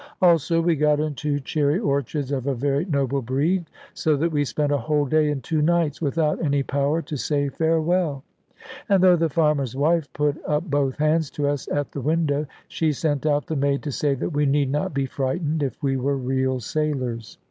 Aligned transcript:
Also, 0.19 0.59
we 0.63 0.75
got 0.75 0.99
into 0.99 1.39
cherry 1.39 1.77
orchards 1.77 2.31
of 2.31 2.47
a 2.47 2.55
very 2.55 2.85
noble 2.85 3.21
breed; 3.21 3.65
so 3.93 4.15
that 4.17 4.31
we 4.31 4.43
spent 4.43 4.71
a 4.71 4.77
whole 4.79 5.05
day 5.05 5.29
and 5.29 5.43
two 5.43 5.61
nights, 5.61 6.01
without 6.01 6.43
any 6.43 6.63
power 6.63 7.03
to 7.03 7.15
say 7.15 7.49
farewell. 7.49 8.23
And 8.89 9.03
though 9.03 9.15
the 9.15 9.29
farmer's 9.29 9.75
wife 9.75 10.11
put 10.13 10.43
up 10.43 10.63
both 10.71 10.95
hands 10.97 11.29
to 11.37 11.47
us 11.47 11.67
at 11.67 11.91
the 11.91 12.01
window, 12.01 12.47
she 12.67 12.93
sent 12.93 13.27
out 13.27 13.45
the 13.45 13.55
maid 13.55 13.83
to 13.83 13.91
say 13.91 14.15
that 14.15 14.31
we 14.33 14.47
need 14.47 14.71
not 14.71 14.91
be 14.91 15.05
frightened, 15.05 15.61
if 15.61 15.83
we 15.83 15.97
were 15.97 16.17
real 16.17 16.59
sailors. 16.59 17.37